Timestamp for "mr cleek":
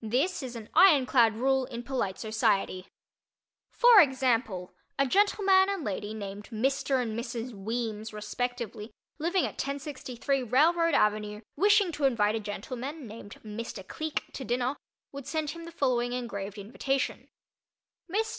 13.44-14.24